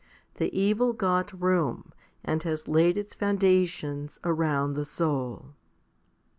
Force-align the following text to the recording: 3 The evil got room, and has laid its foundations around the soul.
3 0.33 0.47
The 0.47 0.59
evil 0.59 0.93
got 0.93 1.31
room, 1.39 1.93
and 2.23 2.41
has 2.41 2.67
laid 2.67 2.97
its 2.97 3.13
foundations 3.13 4.19
around 4.23 4.73
the 4.73 4.83
soul. 4.83 5.53